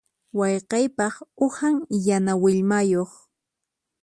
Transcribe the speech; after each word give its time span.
Wayqiypaq 0.37 1.15
uhan 1.45 1.75
yana 2.07 2.33
willmayuq. 2.41 3.11